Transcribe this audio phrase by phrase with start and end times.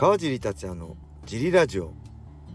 [0.00, 0.96] 川尻達也の
[1.26, 1.92] ジリラジオ。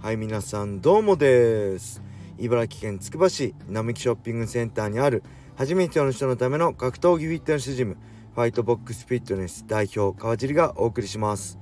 [0.00, 2.02] はい皆さんどうもです。
[2.38, 5.22] 茨城県つくば市並木ショッピングセンターにある
[5.54, 7.98] 初めての人のための格闘技フィットネスジム
[8.34, 11.58] ファイトボックスフィットネス代表川尻がお送りします、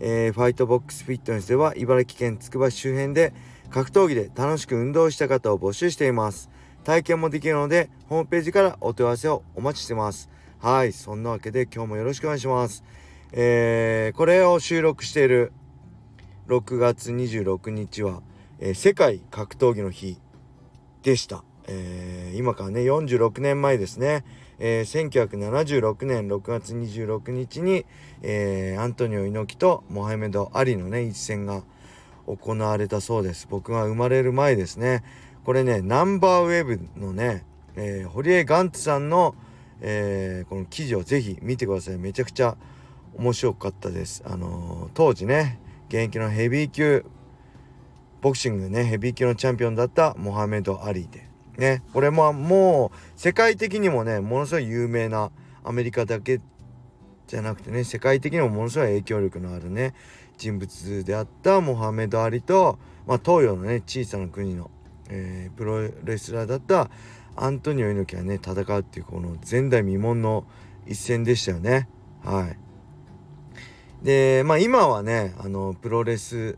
[0.00, 3.34] えー、ファイトボックスフィットネスでは茨城県つくば市周辺で
[3.68, 6.48] 格闘技で楽しく運動した方を募集しています。
[6.82, 10.30] 体験もできるのでホームページからお問い合わせをお待ちしてます。
[10.60, 12.82] はいそんなわけで今日もよろしくお願いします。
[13.32, 15.52] えー、これを収録している
[16.48, 18.22] 6月26日は、
[18.60, 20.18] えー、世界格闘技の日
[21.02, 24.24] でした、えー、今からね46年前ですね、
[24.58, 27.84] えー、1976年6月26日に、
[28.22, 31.62] えー、アントニオ猪木とモハメド・アリのね一戦が
[32.26, 33.46] 行われたそうです。
[33.48, 35.04] 僕が生まれる前ですね。
[35.44, 37.44] これねナンバーウェブのね、
[37.76, 39.36] えー、堀江ガンツさんの、
[39.80, 41.98] えー、この記事をぜひ見てください。
[41.98, 42.56] めちゃくちゃ
[43.16, 44.22] 面白かったです。
[44.26, 47.04] あのー、当時ね現役のヘビー級
[48.20, 51.26] ボクシングねヘビー級のチャンピオンだったモハメド・アリーで。
[51.58, 55.30] ねこれももう世界的にもねものすごい有名な
[55.64, 56.40] アメリカだけ
[57.26, 59.94] じゃなくてね世界的にもものすごい影響力のあるね
[60.36, 64.70] 人物であったモハメド・アリと、まあ、東洋のね小さな国の、
[65.08, 66.90] えー、プロレスラーだった
[67.36, 70.44] アントニオ猪木がね戦うっていうこの前代未聞の
[70.86, 71.88] 一戦でしたよね。
[72.22, 72.65] はい。
[74.02, 76.56] でまあ今はねあのプロレス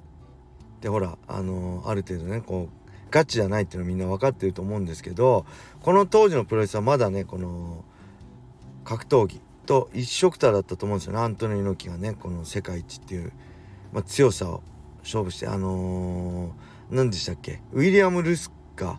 [0.79, 5.47] ってほらあのある程度ねこうガチじゃないっていうのみんな分かってると思うんですけど
[5.81, 7.85] この当時のプロレスはまだねこの
[8.85, 13.33] 格闘技と一緒くただったと思うんですよねアントニオ猪木がねこの世界一っていう、
[13.93, 14.63] まあ、強さを
[15.03, 17.61] 勝負してあのー、何でしたっけ？
[17.73, 18.99] ウィリアム・ルスカ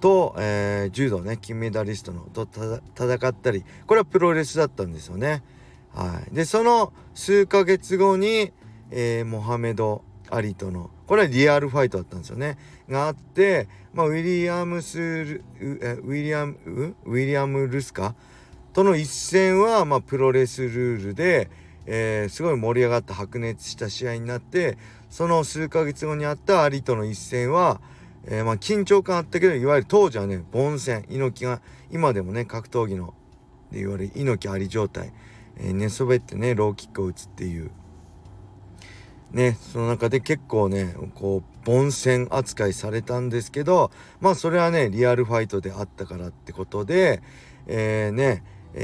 [0.00, 2.48] と、えー、柔道ね金メダリストのと
[2.96, 5.42] 戦ったりこれはプロレスだったんですよね。
[5.96, 8.52] はい、でその数ヶ月後に、
[8.90, 12.58] えー、モハメド・アリとのこれはリアルファイトだったんですよね。
[12.88, 18.14] があって、まあ、ウィリアムスウィリアムウィリアム・ルスカ
[18.74, 21.48] との一戦は、まあ、プロレスルールで、
[21.86, 24.76] えー、すごい盛り上がった白熱した試合になって
[25.08, 27.80] その数ヶ月後にあったアリとの一戦は、
[28.26, 31.06] えー、まあ緊張感あったけどいわゆる当時はね凡戦。
[31.08, 33.14] 猪木が今でもね格闘技の
[33.70, 35.12] で言われる猪木あり状態。
[35.58, 37.70] えー、寝そべってねローキックを打つっていう
[39.32, 43.90] ねその中で結構ねこう凡戦扱いされたんですけど
[44.20, 47.22] まあそれはねリアルファイトであったからってことで、
[47.66, 48.42] えー、ね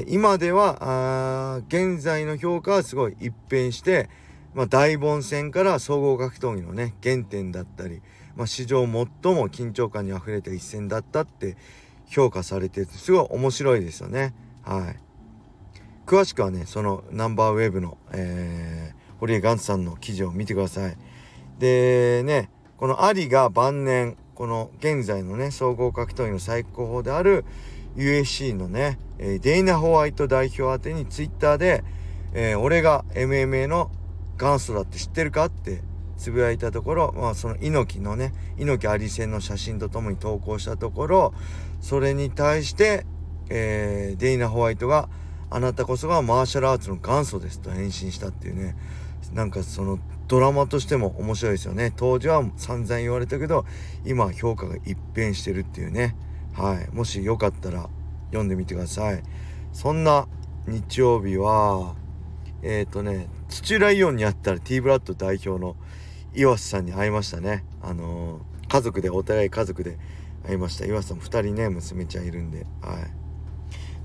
[0.09, 4.09] 今ではあ現在の評価はすごい一変して、
[4.55, 8.01] まあ、大凡戦から総合格闘技のね原点だったり、
[8.35, 9.07] まあ、史上最も
[9.49, 11.57] 緊張感にあふれた一戦だったって
[12.07, 14.35] 評価されてすごい面白いですよね。
[14.63, 15.12] はい
[16.07, 20.97] 詳しくはねそのナンバーウェーブの、えー、堀江ガンツさんの記事を見てください。
[21.59, 27.45] でねこのアリが晩年この現在のね総合格闘技の最高峰である
[27.97, 31.85] USC のね、デイナ・ホワイト代表宛てにツイッターで、
[32.33, 33.91] えー、俺が MMA の
[34.41, 35.83] 元祖だって知ってるかって
[36.17, 41.35] つぶやいたところ、まあ、その猪木のね猪木アリ戦の写真とともに投稿したところ
[41.81, 43.05] それに対して、
[43.51, 45.11] えー、デイナ・ホワイトが
[45.55, 48.75] 「あなたこそがマーシャルアーツの元祖ですと返信したっていうね。
[49.35, 51.93] なんかそのドラマとしても面白いですよね。
[51.95, 53.67] 当時は散々言われたけど
[54.05, 56.17] 今評価が一変してるっていうね。
[56.55, 56.95] はい。
[56.95, 57.91] もしよかったら
[58.27, 59.23] 読んでみてください。
[59.73, 60.27] そんな
[60.67, 61.97] 日曜日は
[62.63, 65.77] えっ、ー、とね土浦イオンにあったら T ブラッド代表の
[66.35, 67.65] 岩瀬さんに会いましたね。
[67.83, 69.99] あのー、家族でお互い家族で
[70.47, 70.87] 会いました。
[70.87, 72.67] 岩瀬さん2人ね娘ちゃんいるんで。
[72.81, 73.22] はい。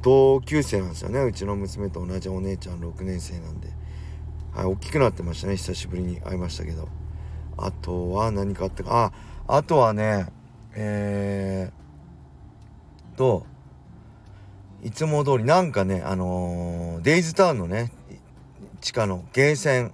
[0.07, 1.19] 同級生なんですよね。
[1.19, 3.67] うちの娘と同じお姉ちゃん6年生なんで。
[4.53, 5.57] はい大きくなってましたね。
[5.57, 6.87] 久しぶりに会いましたけど。
[7.57, 9.11] あとは何かあったか。
[9.45, 10.27] ああとはね
[10.75, 13.45] えー、と
[14.81, 17.91] いつも通りなんかねあのー、デイズタウンのね
[18.79, 19.91] 地下のゲーセン、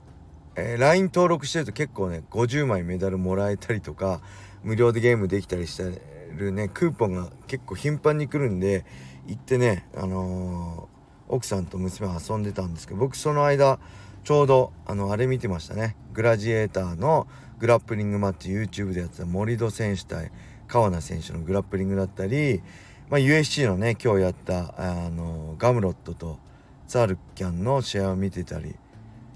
[0.56, 4.22] えー、LINE 登録してると結構ね50枚メダルもらえたりとか
[4.64, 6.00] 無料でゲームできたりして
[6.36, 8.86] るねクーポンが結構頻繁に来るんで
[9.28, 13.80] 行ってねあのー、奥さんと娘遊んでたんですけど僕その間
[14.24, 15.98] ちょうどあのあれ見てましたね。
[16.14, 17.28] グラジエーターの
[17.60, 20.32] グラップリングマッチ YouTube でやってた森戸選手対
[20.68, 22.62] 川名選手のグラップリングだったり、
[23.10, 26.40] まあ、USC のね今日やったあのガムロットと
[26.88, 28.76] ツァルキャンの試合を見てたり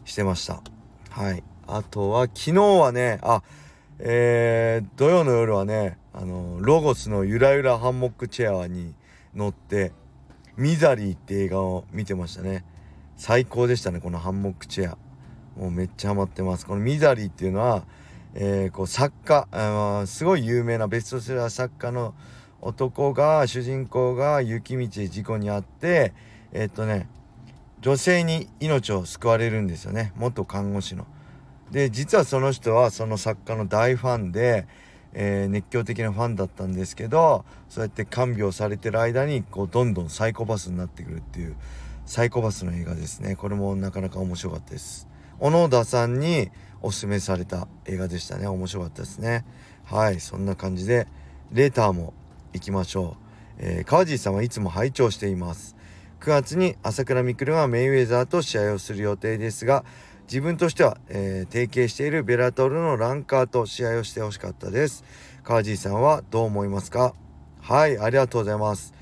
[0.05, 0.61] してました。
[1.09, 1.43] はい。
[1.67, 3.41] あとは昨日はねあ
[3.99, 8.93] えー、土曜の夜はねあのロゴスのゆらゆらハンモックチェアに
[9.35, 9.91] 乗って
[10.55, 12.65] ミザリーって映画を見てましたね。
[13.15, 14.97] 最高でしたねこのハンモックチェア。
[15.59, 16.65] もうめっちゃハマってます。
[16.65, 17.83] このミザリーっていうのは、
[18.35, 22.13] えー、こう作家あすごい有名なベストセラー作家の
[22.61, 26.13] 男が主人公が雪道で事故に遭って
[26.51, 27.07] えー、っとね
[27.81, 30.11] 女性に命を救われるんですよね。
[30.15, 31.05] 元看護師の。
[31.71, 34.67] で実はその人はその作家の大ファンで、
[35.13, 41.55] えー、熱狂的なファンだったんですけどそうやって看病されてる間にこうどんどんサイコパスになってくるっていう
[42.05, 43.35] サイコパスの映画ですね。
[43.35, 45.09] これもなかなか面白かったです。
[45.39, 46.49] 小野田さんに
[46.81, 48.47] おすすめされた映画でしたね。
[48.47, 49.43] 面白かったですね。
[49.83, 51.07] はいそんな感じで
[51.51, 52.13] レーターも
[52.53, 53.23] 行きましょう、
[53.59, 55.75] えー、川地さんはいつも拝聴しています。
[56.21, 59.83] 9月に朝倉未来はメイウェザーと試合をする予定ですが
[60.27, 65.05] 自分としては、えー、提携しているベラトルのランカーと試合をしてほしかったです。
[65.43, 67.13] 川地さんはどう思いますか？
[67.61, 68.93] はいありがとうございます。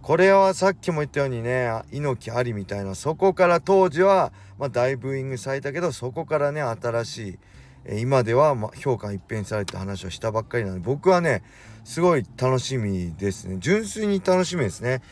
[0.00, 7.38] これはさっきも言ったようにね猪木ありみたいなそこから当時は、まあ、だいぶイングされたけどそこからね新しい、
[7.84, 11.42] え、今では、ま、評価一変された話をしたばっかりなので僕はね
[11.84, 13.56] すごい楽しみですね。
[13.58, 15.02] 純粋に楽しみですね。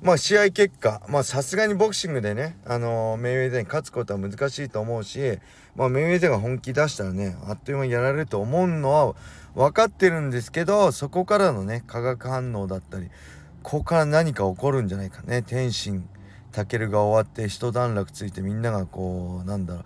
[0.00, 5.38] まあ試合結果まあさすがにボクシングでねあのー、メイウェザーに勝つことは難しいと思うし
[5.74, 9.14] まあメイウェザーが本気出したらねあっという間にやられると思うのは
[9.54, 13.08] 分かってるんですけどそこからのね化学反応だったり
[13.62, 16.08] ここから何か起こるんじゃないかね天心
[16.52, 19.84] 健が終わって一段落ついてみんながこうなんだろう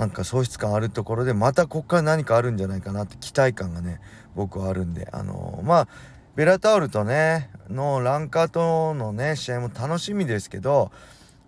[0.00, 4.00] なんか喪失感あるところでまたここから何かあるんじゃないかなって期待感がね
[4.36, 5.88] 僕はあるんであのー、まあ
[6.38, 10.92] ベラタオルとねのランカーとのね試合も楽しみですけど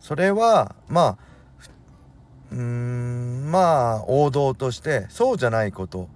[0.01, 1.19] それはまあ
[2.51, 6.09] うーんまあ王道としてそうじゃないこと。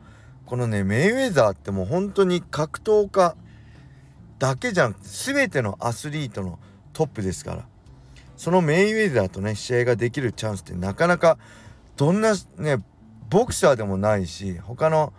[0.45, 3.37] このねメイウェザーってもう本当に格闘家
[4.41, 4.97] だけじゃん。
[5.03, 6.59] 全てのアスリートの
[6.93, 7.65] トップですから。
[8.37, 11.39] そのメイウェザーとね試合ができるチャンスってなかなか
[11.97, 12.79] どんなね
[13.31, 15.13] ボクサーでもないし他の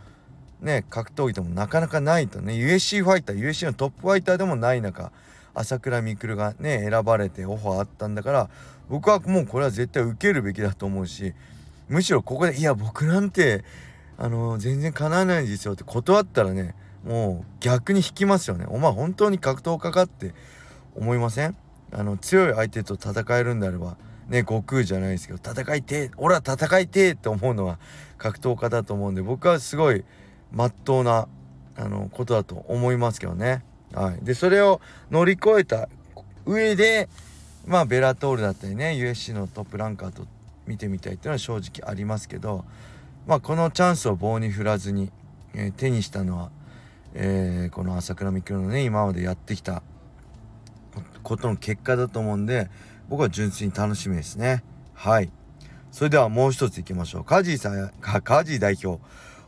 [0.61, 5.11] ね格闘技でもなかなかないとね USC ファイター USC のトップファイターでもない中
[5.53, 8.49] 朝倉未来がね選ばれてオファーあったんだから
[8.89, 11.33] 僕はもうこれは絶対受けるべきだと思うし
[11.87, 13.63] むしろここで「いや僕なんて
[14.17, 18.65] あの全然かなわないですよ」って断ったらねもう逆に引きますよね。
[18.67, 20.33] お前本当に格闘家かって
[20.95, 21.55] 思いません？
[21.91, 23.95] あの強い相手と戦えるんであれば
[24.27, 27.77] ね悟空じゃないですけど戦いて俺は戦いてって思うのは
[28.17, 30.03] 格闘家だと思うんで僕はすごい
[30.55, 31.27] まっとうな
[31.77, 33.63] あのことだと思いますけどね。
[33.93, 34.81] はい、でそれを
[35.11, 35.89] 乗り越えた
[36.45, 37.07] 上で
[37.65, 40.25] まあベラトールだったりね USC のトップランカーと
[40.65, 42.65] 見てみたいっていうのは正直ありますけど、
[43.27, 45.11] まあ、このチャンスを棒に振らずに、
[45.53, 46.51] えー、手にしたのは、
[47.13, 49.83] えー、この朝倉未来のね今までやってきた
[51.23, 52.69] ことの結果だと思うんで
[53.07, 54.63] 僕は純粋に楽しみですね。
[54.93, 55.31] はい
[55.91, 57.23] それではもう一ついきましょう。
[57.23, 59.01] カジーさん、カジー代表。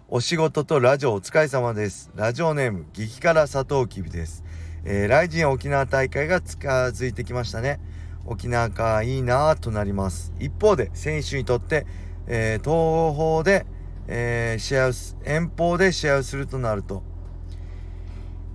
[0.09, 2.11] お仕事とラジオお疲れ様です。
[2.15, 4.45] ラジオネーム、激辛サトウキビです。
[4.85, 7.81] えー、ライジン沖縄大会が近づいてきましたね。
[8.25, 10.31] 沖縄かいいなぁとなります。
[10.39, 11.85] 一方で、選手にとって、
[12.25, 13.65] えー、東方で、
[14.07, 14.91] えー、試合を
[15.25, 17.03] 遠方で試合をするとなると、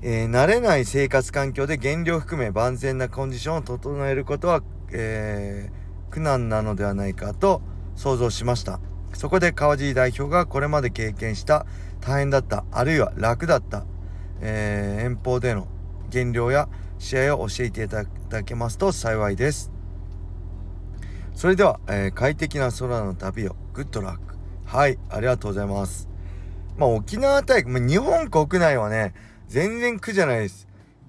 [0.00, 7.60] えー、慣れない生活環境で減量含め万全なコンディションを整えることは、えー、苦難なのではないかと
[7.94, 8.80] 想像しました。
[9.14, 11.66] そこで川尻代表がこれまで経験した
[12.00, 13.84] 大変だったあるいは楽だった、
[14.40, 15.68] えー、遠方での
[16.10, 19.72] 減量や試合を教えていただけますと幸いです。
[21.34, 23.56] それでは、えー、快適な空の旅を。
[23.72, 26.08] グッドラックはいありがとうございます。
[26.76, 29.14] まあ沖縄大会、まあ、日本国内はね
[29.48, 30.68] 全然苦じゃないです。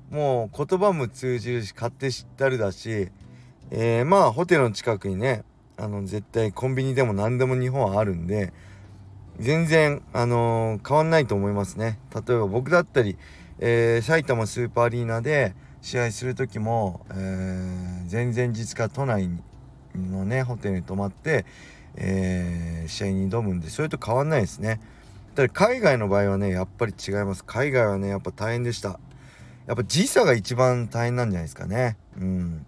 [0.10, 3.10] もう言葉も通じるし勝手知ったるだし
[3.72, 5.43] えー、まあホテルの近くにね
[5.77, 8.53] あの絶対コンビニでも何でも日本はあるんで
[9.39, 12.00] 全然あの、変わんないと思いますね。
[12.13, 13.18] 例えば僕だったり、
[13.60, 19.30] えー、埼玉スーパーアリーナで試合する時も、えー、全然実家都内
[19.96, 21.46] のねホテルに泊まって、
[21.96, 24.80] えー、試合に挑むんでそれと変わんないですね。
[25.36, 27.44] ただ海外の場合はねやっぱり違います。
[27.44, 29.00] 海外はねやっぱ大変でした。
[29.65, 31.98] やっぱ時差が一番大変なんじゃないですかね。
[32.20, 32.65] うん。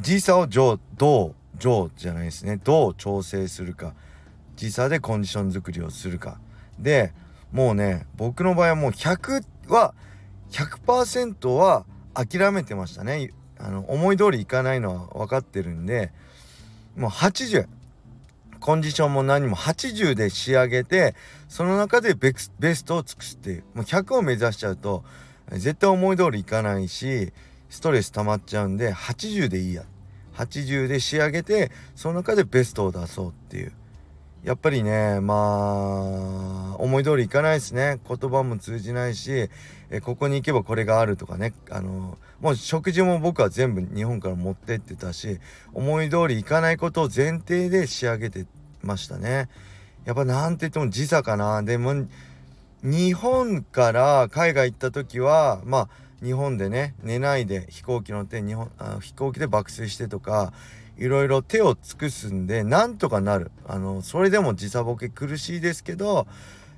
[0.00, 2.58] 時差をどう上じゃないですね。
[2.62, 3.94] どう調整するか。
[4.56, 6.38] 時差でコンディション作りをするか。
[6.78, 7.12] で
[7.52, 9.94] もうね僕の場合はもう100は
[10.50, 11.84] 100%は
[12.14, 13.32] 諦めてましたね。
[13.58, 16.12] あの思い通りいかないのは分かってるんで
[16.96, 17.66] もう80
[18.60, 21.14] コンディションも何も80で仕上げて
[21.48, 23.64] その中でベストを尽くすっていう。
[23.74, 25.04] もう100を目指しちゃうと
[25.50, 27.32] 絶対思い通りいかないし
[27.68, 29.84] ストレス溜まっちゃうんで80でいいや。
[30.36, 33.72] 80で仕上げてその中でベストを出そうっていう。
[34.44, 37.98] やっぱりねまあ思い通りいかないですね。
[38.06, 39.48] 言葉も通じないし
[39.90, 41.54] えここに行けばこれがあるとかね。
[41.70, 45.40] あのもう食事も僕は全部日本から持ってってたし
[45.72, 48.44] 思い通りいかないことを前提で仕上げて
[48.82, 49.48] ましたね。
[50.04, 51.62] やっぱなんて言っても時差かな。
[51.62, 52.06] でも
[52.82, 55.88] 日本から海外行った時はまあ
[56.24, 60.52] 日本でね寝ないで飛行機乗って日本あ飛行機で爆睡してとか
[60.96, 66.26] いろいろ手を尽くすんでなんとかなるあのそれでも時差ボケ苦しいですけど、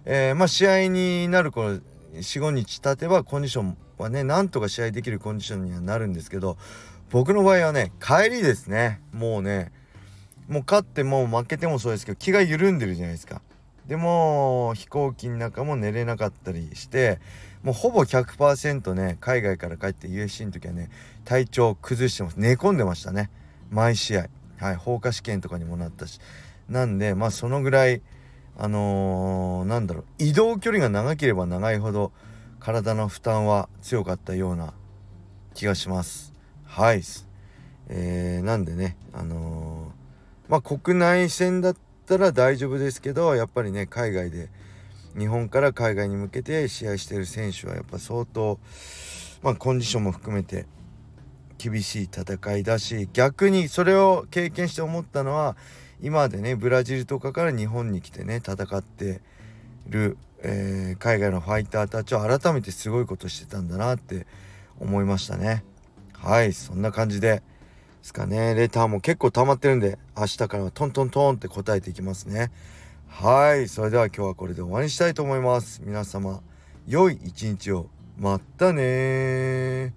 [0.04, 1.78] えー、まあ試合になる頃
[2.14, 6.56] 45日経てばコンディションはねなんとか試合できるコンディションにはなるんですけど
[7.10, 9.70] 僕の場合はね帰りですねもうね
[10.48, 13.42] もう勝っても負けてもそうですけど気が緩んでるじゃないですか。
[13.86, 17.20] でも飛行機の中も寝れなかったりして
[17.66, 20.88] もうほぼ100%ね海外から帰って USC の時はね
[21.24, 22.36] 体調崩してます。
[22.36, 23.28] 寝込んでましたね。
[23.70, 24.28] 毎試合。
[24.58, 26.20] はい放火試験とかにもなったし。
[26.68, 28.02] なんでまあそのぐらい
[28.56, 32.12] あのー、なんだろう移動距離が長ければ長いほど
[32.60, 34.72] 体の負担は強かったような
[35.54, 36.32] 気がします。
[36.66, 37.02] はい。
[37.88, 44.50] えー、なんでねあのー、まあ国内戦だったら大丈夫ですけどやっぱりね海外で
[45.18, 48.58] 日本から海外に向けて試合してる選手はやっぱ相当
[49.42, 50.66] まあコンディションも含めて
[51.58, 55.56] 厳しい戦いだし逆にそれを経験して思ったのは
[56.00, 59.20] 今までねブラジルとかから日本に来てね戦って
[59.88, 64.26] る、えー、海外のファイターたちは改めてすごいことしてたんだなって
[64.78, 65.64] 思いましたね。
[66.12, 67.42] はいそんな感じで
[68.06, 68.54] ですかね。
[68.54, 72.52] レターも結構溜まってるんで明日からはトントントンって答えていきますね。
[73.18, 75.80] はいそれでは今日はこれで終わりにしたいと思います。
[75.82, 76.42] 皆様
[76.86, 77.86] 良い一日を。
[78.18, 79.94] またね